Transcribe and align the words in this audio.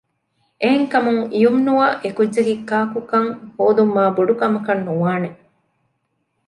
އެހެންކަމުން 0.61 1.21
ޔުމްނުއަށް 1.41 1.97
އެކުއްޖަކީ 2.03 2.53
ކާކުކަން 2.69 3.29
ހޯދުން 3.55 3.93
މާ 3.95 4.03
ބޮޑުކަމަކަށް 4.17 4.83
ނުވާނެ 4.87 5.29